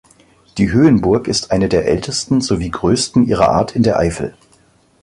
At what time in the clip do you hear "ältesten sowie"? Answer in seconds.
1.87-2.71